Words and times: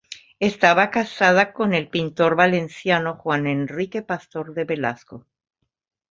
Estaba 0.39 0.89
casada 0.89 1.53
con 1.53 1.75
el 1.75 1.87
pintor 1.87 2.35
valenciano 2.35 3.17
Juan 3.17 3.45
Enrique 3.45 4.01
Pastor 4.01 4.55
de 4.55 4.63
Velasco. 4.63 5.27